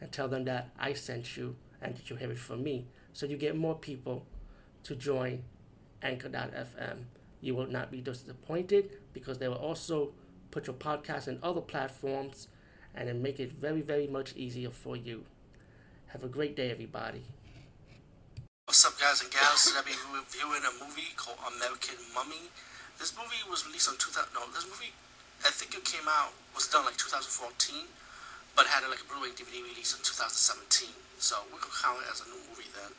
and 0.00 0.10
tell 0.12 0.28
them 0.28 0.44
that 0.44 0.70
I 0.78 0.92
sent 0.92 1.36
you 1.36 1.56
and 1.80 1.96
that 1.96 2.10
you 2.10 2.16
have 2.16 2.30
it 2.30 2.38
from 2.38 2.62
me. 2.62 2.86
So 3.12 3.26
you 3.26 3.36
get 3.36 3.56
more 3.56 3.74
people 3.74 4.26
to 4.84 4.94
join 4.94 5.44
Anchor.fm. 6.02 7.04
You 7.40 7.54
will 7.54 7.66
not 7.66 7.90
be 7.90 8.00
disappointed 8.00 8.90
because 9.12 9.38
they 9.38 9.48
will 9.48 9.56
also 9.56 10.12
put 10.50 10.66
your 10.66 10.76
podcast 10.76 11.28
in 11.28 11.38
other 11.42 11.60
platforms 11.60 12.48
and 12.94 13.08
then 13.08 13.22
make 13.22 13.40
it 13.40 13.52
very, 13.52 13.82
very 13.82 14.06
much 14.06 14.34
easier 14.36 14.70
for 14.70 14.96
you. 14.96 15.24
Have 16.08 16.22
a 16.22 16.28
great 16.28 16.54
day, 16.54 16.70
everybody. 16.70 17.22
What's 18.66 18.84
up, 18.86 18.98
guys 18.98 19.20
and 19.20 19.30
gals? 19.30 19.66
Today 19.66 19.76
I'll 19.76 19.84
be 19.84 19.92
reviewing 20.14 20.62
a 20.64 20.84
movie 20.84 21.12
called 21.16 21.36
American 21.56 21.96
Mummy. 22.14 22.48
This 22.98 23.12
movie 23.18 23.42
was 23.50 23.66
released 23.66 23.88
on 23.88 23.98
2000. 23.98 24.32
No, 24.32 24.46
this 24.54 24.64
movie, 24.64 24.94
I 25.44 25.50
think 25.50 25.74
it 25.74 25.84
came 25.84 26.06
out, 26.08 26.32
was 26.54 26.68
done 26.68 26.84
like 26.86 26.96
2014, 26.96 27.84
but 28.54 28.70
had 28.70 28.86
like 28.86 29.02
a 29.02 29.08
Blu-ray 29.10 29.34
DVD 29.34 29.62
release 29.66 29.94
in 29.94 30.00
2017. 30.02 30.90
So 31.18 31.38
we 31.50 31.58
can 31.58 31.70
count 31.70 32.02
it 32.02 32.08
as 32.10 32.22
a 32.22 32.26
new 32.30 32.40
movie 32.50 32.70
then. 32.74 32.90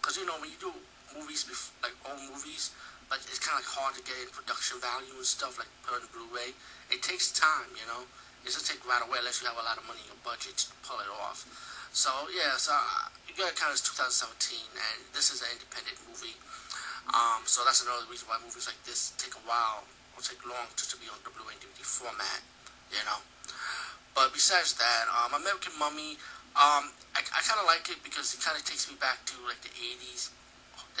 Because, 0.00 0.16
you 0.16 0.24
know, 0.24 0.36
when 0.40 0.48
you 0.48 0.58
do 0.60 0.72
movies, 1.12 1.48
like 1.84 1.94
old 2.08 2.20
movies, 2.32 2.72
like 3.12 3.20
it's 3.28 3.40
kind 3.40 3.60
of 3.60 3.64
like 3.64 3.70
hard 3.70 3.92
to 3.96 4.02
get 4.04 4.16
in 4.24 4.32
production 4.32 4.80
value 4.80 5.12
and 5.16 5.28
stuff, 5.28 5.60
like 5.60 5.68
put 5.84 6.00
on 6.00 6.08
Blu-ray. 6.10 6.56
It 6.88 7.04
takes 7.04 7.32
time, 7.32 7.68
you 7.76 7.84
know. 7.88 8.08
It 8.42 8.50
doesn't 8.50 8.66
take 8.66 8.82
right 8.88 9.04
away 9.04 9.22
unless 9.22 9.38
you 9.38 9.46
have 9.46 9.60
a 9.60 9.62
lot 9.62 9.78
of 9.78 9.86
money 9.86 10.02
in 10.02 10.10
your 10.10 10.22
budget 10.26 10.58
to 10.58 10.66
pull 10.82 10.98
it 10.98 11.06
off. 11.22 11.46
So, 11.94 12.10
yeah, 12.32 12.56
so 12.56 12.74
you 13.28 13.36
gotta 13.36 13.54
count 13.54 13.76
as 13.76 13.84
2017, 13.84 14.58
and 14.74 14.98
this 15.14 15.30
is 15.30 15.44
an 15.44 15.52
independent 15.54 16.00
movie. 16.08 16.34
Um, 17.12 17.44
so 17.44 17.62
that's 17.62 17.84
another 17.84 18.08
reason 18.08 18.26
why 18.26 18.40
movies 18.40 18.66
like 18.66 18.80
this 18.88 19.12
take 19.20 19.36
a 19.36 19.44
while 19.44 19.84
or 20.16 20.24
take 20.24 20.40
long 20.42 20.66
just 20.74 20.90
to 20.94 20.98
be 20.98 21.06
on 21.12 21.20
the 21.22 21.30
Blu-ray 21.30 21.58
DVD 21.60 21.84
format, 21.84 22.40
you 22.90 23.02
know. 23.04 23.20
But 24.14 24.32
besides 24.32 24.76
that, 24.76 25.04
um, 25.08 25.40
American 25.40 25.72
Mummy, 25.78 26.20
um, 26.52 26.92
I, 27.16 27.24
I 27.24 27.40
kind 27.40 27.60
of 27.60 27.66
like 27.66 27.88
it 27.88 28.04
because 28.04 28.36
it 28.36 28.44
kind 28.44 28.56
of 28.56 28.64
takes 28.64 28.84
me 28.88 28.96
back 29.00 29.24
to 29.32 29.34
like 29.48 29.60
the 29.64 29.72
80s, 29.72 30.28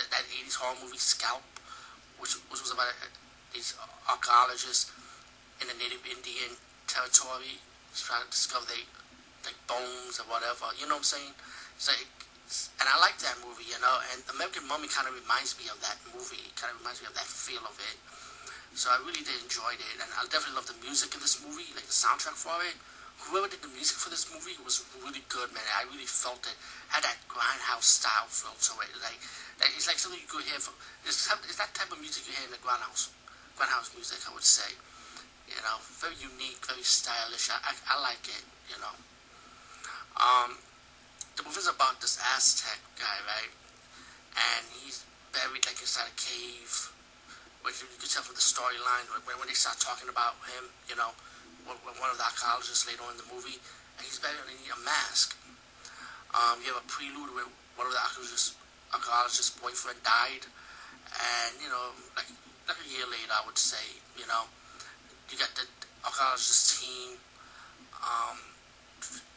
that, 0.00 0.08
that 0.08 0.24
80s 0.32 0.56
horror 0.56 0.76
movie 0.80 0.96
Scalp, 0.96 1.44
which, 2.16 2.40
which 2.48 2.64
was 2.64 2.72
about 2.72 2.88
a, 2.88 3.08
these 3.52 3.76
archaeologists 4.08 4.88
in 5.60 5.68
the 5.68 5.76
native 5.76 6.00
Indian 6.08 6.56
territory 6.88 7.60
trying 7.92 8.24
to 8.24 8.30
discover 8.32 8.64
they, 8.72 8.88
like 9.44 9.58
bones 9.68 10.16
or 10.16 10.24
whatever. 10.32 10.72
You 10.80 10.88
know 10.88 10.96
what 10.96 11.04
I'm 11.04 11.12
saying? 11.12 11.36
So 11.76 11.92
it, 11.92 12.08
and 12.80 12.88
I 12.88 12.96
like 13.00 13.16
that 13.20 13.36
movie, 13.44 13.68
you 13.68 13.80
know. 13.80 13.96
And 14.12 14.24
American 14.32 14.64
Mummy 14.68 14.88
kind 14.88 15.08
of 15.08 15.16
reminds 15.16 15.56
me 15.60 15.68
of 15.68 15.80
that 15.84 16.00
movie. 16.12 16.40
It 16.40 16.56
kind 16.56 16.72
of 16.72 16.80
reminds 16.80 17.00
me 17.04 17.08
of 17.08 17.16
that 17.16 17.28
feel 17.28 17.64
of 17.64 17.76
it. 17.76 17.96
So 18.72 18.88
I 18.88 18.96
really 19.04 19.20
did 19.20 19.36
enjoy 19.44 19.76
it, 19.76 20.00
and 20.00 20.08
I 20.16 20.24
definitely 20.32 20.56
love 20.56 20.68
the 20.68 20.76
music 20.80 21.12
in 21.12 21.20
this 21.20 21.36
movie, 21.44 21.68
like 21.76 21.84
the 21.84 21.92
soundtrack 21.92 22.36
for 22.36 22.56
it. 22.64 22.76
Whoever 23.28 23.48
did 23.48 23.62
the 23.62 23.72
music 23.72 23.96
for 23.96 24.10
this 24.10 24.28
movie 24.28 24.58
was 24.60 24.84
really 25.00 25.24
good, 25.32 25.48
man. 25.54 25.64
I 25.78 25.88
really 25.88 26.08
felt 26.08 26.44
it. 26.44 26.56
Had 26.92 27.04
that 27.06 27.16
grindhouse 27.30 27.88
style 27.88 28.28
feel 28.28 28.52
to 28.52 28.72
it. 28.84 28.92
Like, 29.00 29.16
like 29.62 29.72
it's 29.72 29.88
like 29.88 29.96
something 29.96 30.20
you 30.20 30.28
could 30.28 30.44
hear 30.44 30.60
from. 30.60 30.76
It's, 31.06 31.24
it's 31.48 31.56
that 31.56 31.72
type 31.72 31.88
of 31.94 31.98
music 32.02 32.28
you 32.28 32.36
hear 32.36 32.44
in 32.44 32.52
the 32.52 32.60
grindhouse, 32.60 33.08
grindhouse 33.56 33.94
music. 33.96 34.20
I 34.28 34.34
would 34.36 34.44
say, 34.44 34.68
you 35.48 35.60
know, 35.64 35.80
very 36.02 36.18
unique, 36.20 36.60
very 36.66 36.84
stylish. 36.84 37.48
I, 37.48 37.56
I, 37.62 37.72
I 37.72 37.94
like 38.04 38.24
it, 38.28 38.44
you 38.68 38.76
know. 38.82 38.94
Um, 40.20 40.60
the 41.36 41.42
movie's 41.48 41.70
about 41.70 42.04
this 42.04 42.20
Aztec 42.36 42.78
guy, 43.00 43.16
right? 43.24 43.52
And 44.36 44.64
he's 44.82 45.08
buried 45.32 45.64
like 45.64 45.80
inside 45.80 46.12
a 46.12 46.16
cave. 46.20 46.92
Which 47.62 47.78
you 47.78 47.86
can 47.86 48.10
tell 48.10 48.26
from 48.26 48.34
the 48.34 48.42
storyline 48.42 49.06
when, 49.14 49.22
when 49.38 49.46
they 49.46 49.54
start 49.54 49.78
talking 49.78 50.10
about 50.10 50.34
him, 50.50 50.66
you 50.90 50.98
know, 50.98 51.14
one 51.66 52.10
of 52.10 52.18
the 52.18 52.26
archaeologists 52.26 52.86
later 52.86 53.02
on 53.06 53.14
in 53.14 53.20
the 53.22 53.28
movie, 53.30 53.58
and 53.96 54.02
he's 54.02 54.18
buried 54.18 54.38
underneath 54.42 54.72
a 54.74 54.80
mask. 54.82 55.36
Um, 56.32 56.58
you 56.64 56.72
have 56.72 56.80
a 56.80 56.88
prelude 56.88 57.30
where 57.36 57.48
one 57.76 57.86
of 57.86 57.92
the 57.92 58.00
archaeologists, 58.00 58.56
archaeologist's 58.92 59.52
boyfriend 59.60 60.00
died, 60.02 60.44
and 61.12 61.52
you 61.60 61.68
know, 61.68 61.92
like 62.16 62.28
like 62.68 62.80
a 62.80 62.88
year 62.88 63.04
later, 63.06 63.32
I 63.32 63.44
would 63.44 63.58
say, 63.58 64.00
you 64.16 64.24
know, 64.26 64.48
you 65.28 65.36
got 65.36 65.52
the 65.54 65.68
archaeologist 66.04 66.80
team, 66.80 67.20
um, 68.00 68.38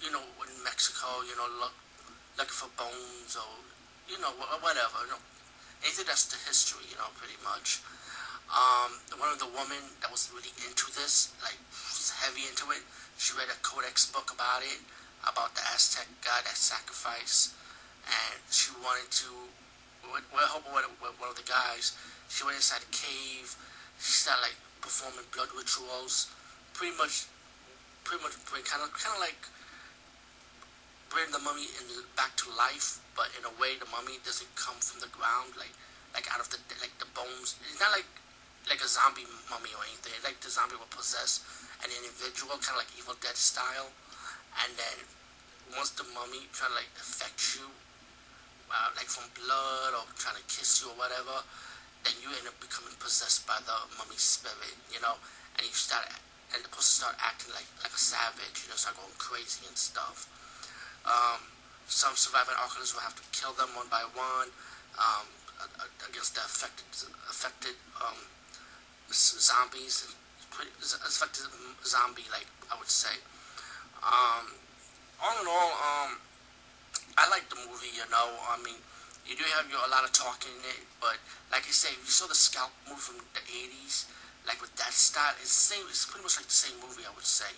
you 0.00 0.10
know, 0.12 0.22
in 0.44 0.54
Mexico, 0.62 1.24
you 1.26 1.34
know, 1.34 1.48
look, 1.58 1.74
looking 2.38 2.54
for 2.54 2.70
bones 2.78 3.34
or 3.34 3.52
you 4.06 4.20
know 4.22 4.30
whatever. 4.62 5.02
You 5.04 5.18
know, 5.18 5.22
anything 5.82 6.06
that's 6.06 6.30
the 6.30 6.38
history, 6.46 6.86
you 6.88 6.96
know, 6.96 7.10
pretty 7.18 7.38
much. 7.42 7.82
Um, 8.52 9.00
one 9.18 9.32
of 9.32 9.40
the 9.40 9.50
women 9.50 9.80
that 10.04 10.12
was 10.12 10.30
really 10.30 10.52
into 10.68 10.86
this, 10.94 11.32
like 11.42 11.58
was 11.72 12.12
heavy 12.20 12.44
into 12.46 12.70
it, 12.70 12.84
she 13.16 13.32
read 13.34 13.48
a 13.48 13.58
codex 13.64 14.10
book 14.10 14.30
about 14.30 14.62
it, 14.62 14.78
about 15.24 15.54
the 15.56 15.64
Aztec 15.72 16.06
god 16.20 16.44
that 16.44 16.56
sacrificed, 16.56 17.56
and 18.06 18.36
she 18.50 18.70
wanted 18.84 19.10
to. 19.24 19.30
Well, 20.04 20.44
help 20.44 20.68
with 20.68 21.16
one 21.16 21.32
of 21.32 21.36
the 21.40 21.48
guys. 21.48 21.96
She 22.28 22.44
went 22.44 22.60
inside 22.60 22.84
a 22.84 22.92
cave. 22.92 23.56
She 23.96 24.12
started 24.20 24.52
like 24.52 24.58
performing 24.84 25.24
blood 25.32 25.48
rituals, 25.56 26.28
pretty 26.76 26.92
much, 27.00 27.24
pretty 28.04 28.20
much, 28.20 28.36
kind 28.68 28.84
of, 28.84 28.92
kind 28.92 29.16
of 29.16 29.20
like 29.24 29.40
bring 31.14 31.30
the 31.30 31.38
mummy 31.40 31.70
in, 31.78 31.86
back 32.18 32.34
to 32.42 32.50
life, 32.58 32.98
but 33.14 33.30
in 33.38 33.46
a 33.46 33.54
way 33.62 33.78
the 33.78 33.86
mummy 33.94 34.18
doesn't 34.26 34.50
come 34.58 34.74
from 34.82 34.98
the 34.98 35.08
ground, 35.14 35.54
like 35.54 35.72
like 36.10 36.26
out 36.34 36.42
of 36.42 36.50
the 36.50 36.58
like 36.82 36.92
the 36.98 37.06
bones. 37.14 37.54
It's 37.70 37.78
not 37.78 37.94
like 37.94 38.06
like 38.68 38.80
a 38.80 38.88
zombie 38.88 39.28
mummy 39.48 39.72
or 39.76 39.84
anything. 39.84 40.16
Like 40.24 40.40
the 40.40 40.50
zombie 40.50 40.76
will 40.76 40.90
possess 40.92 41.44
an 41.84 41.90
individual, 41.92 42.56
kind 42.60 42.76
of 42.76 42.84
like 42.84 42.92
Evil 42.96 43.16
Dead 43.20 43.36
style, 43.36 43.92
and 44.64 44.70
then 44.76 44.96
once 45.76 45.92
the 45.96 46.04
mummy 46.12 46.48
try 46.52 46.68
to 46.68 46.74
like 46.76 46.90
affect 46.96 47.56
you, 47.56 47.68
uh, 48.68 48.88
like 48.96 49.08
from 49.08 49.28
blood 49.36 49.92
or 49.96 50.04
trying 50.16 50.36
to 50.36 50.44
kiss 50.48 50.80
you 50.80 50.92
or 50.92 50.96
whatever, 50.96 51.44
then 52.04 52.14
you 52.20 52.28
end 52.36 52.44
up 52.48 52.56
becoming 52.60 52.94
possessed 53.00 53.48
by 53.48 53.56
the 53.64 53.76
mummy 53.96 54.16
spirit, 54.16 54.76
you 54.92 55.00
know, 55.00 55.16
and 55.56 55.64
you 55.64 55.74
start 55.74 56.08
and 56.52 56.62
the 56.62 56.70
person 56.70 57.04
start 57.04 57.16
acting 57.18 57.50
like 57.52 57.66
like 57.82 57.92
a 57.92 58.00
savage, 58.00 58.64
you 58.64 58.68
know, 58.70 58.78
start 58.78 58.96
going 58.96 59.12
crazy 59.18 59.64
and 59.66 59.76
stuff. 59.76 60.28
Um, 61.04 61.40
some 61.84 62.16
surviving 62.16 62.56
archaeologists 62.56 62.96
will 62.96 63.04
have 63.04 63.16
to 63.16 63.26
kill 63.32 63.52
them 63.52 63.68
one 63.76 63.88
by 63.92 64.04
one 64.16 64.48
um, 64.96 65.26
against 65.60 65.84
the 65.84 65.93
zombies, 69.54 70.10
affected 71.06 71.46
zombie, 71.86 72.26
like 72.30 72.46
I 72.70 72.78
would 72.78 72.90
say. 72.90 73.14
Um, 74.02 74.50
all 75.22 75.36
in 75.38 75.46
all, 75.46 75.70
um, 75.78 76.10
I 77.16 77.30
like 77.30 77.46
the 77.48 77.56
movie. 77.62 77.94
You 77.94 78.04
know, 78.10 78.34
I 78.50 78.58
mean, 78.62 78.76
you 79.24 79.38
do 79.38 79.46
have 79.54 79.70
your, 79.70 79.80
a 79.86 79.90
lot 79.90 80.02
of 80.02 80.12
talking 80.12 80.52
in 80.58 80.82
it, 80.82 80.82
but 80.98 81.16
like 81.54 81.64
I 81.64 81.72
say, 81.72 81.94
you 81.94 82.10
saw 82.10 82.26
the 82.26 82.36
Scalp 82.36 82.74
move 82.90 82.98
from 82.98 83.22
the 83.32 83.42
'80s, 83.46 84.10
like 84.46 84.60
with 84.60 84.74
that 84.76 84.92
style, 84.92 85.32
it's 85.38 85.54
same. 85.54 85.86
It's 85.88 86.04
pretty 86.04 86.26
much 86.26 86.36
like 86.36 86.50
the 86.50 86.58
same 86.58 86.76
movie, 86.82 87.06
I 87.06 87.14
would 87.14 87.26
say. 87.26 87.54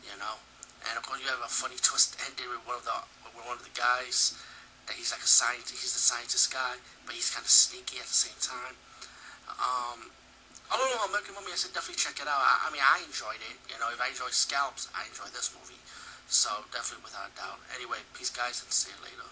You 0.00 0.16
know. 0.16 0.40
And 0.84 1.00
of 1.00 1.02
course, 1.04 1.20
you 1.24 1.28
have 1.32 1.40
a 1.40 1.48
funny 1.48 1.80
twist 1.80 2.16
ending 2.28 2.48
with 2.48 2.60
one 2.68 2.76
of 2.76 2.84
the 2.84 2.98
with 3.36 3.44
one 3.44 3.56
of 3.56 3.64
the 3.64 3.72
guys 3.72 4.36
that 4.84 4.96
he's 4.96 5.12
like 5.12 5.24
a 5.24 5.30
scientist. 5.30 5.80
He's 5.80 5.96
the 5.96 6.02
scientist 6.02 6.52
guy, 6.52 6.76
but 7.08 7.16
he's 7.16 7.32
kind 7.32 7.44
of 7.44 7.48
sneaky 7.48 7.96
at 8.00 8.08
the 8.08 8.12
same 8.12 8.36
time. 8.36 8.76
Um, 9.48 10.12
I 10.74 10.76
don't 10.76 10.90
know, 10.90 11.06
Mummy. 11.06 11.54
I 11.54 11.58
said 11.60 11.70
definitely 11.70 12.02
check 12.02 12.18
it 12.18 12.26
out. 12.26 12.42
I, 12.42 12.66
I 12.66 12.68
mean, 12.74 12.82
I 12.82 12.98
enjoyed 13.06 13.38
it. 13.38 13.54
You 13.70 13.78
know, 13.78 13.94
if 13.94 14.02
I 14.02 14.10
enjoy 14.10 14.26
scalps, 14.34 14.90
I 14.90 15.06
enjoy 15.06 15.30
this 15.30 15.54
movie. 15.54 15.78
So 16.26 16.50
definitely, 16.74 17.06
without 17.06 17.30
a 17.30 17.34
doubt. 17.38 17.62
Anyway, 17.78 18.02
peace, 18.10 18.34
guys, 18.34 18.58
and 18.58 18.74
see 18.74 18.90
you 18.90 18.98
later. 19.06 19.30